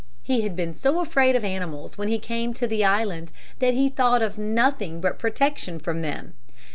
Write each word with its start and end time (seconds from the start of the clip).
He 0.23 0.41
had 0.41 0.55
been 0.55 0.73
so 0.73 0.99
afraid 0.99 1.35
of 1.35 1.45
animals 1.45 1.95
when 1.95 2.07
he 2.07 2.17
came 2.17 2.55
to 2.55 2.65
the 2.65 2.83
island 2.83 3.31
that 3.59 3.75
he 3.75 3.87
thought 3.87 4.23
of 4.23 4.35
nothing 4.35 4.99
but 4.99 5.19
protection 5.19 5.77
from 5.77 6.01
them. 6.01 6.33